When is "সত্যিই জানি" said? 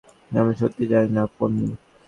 0.59-1.09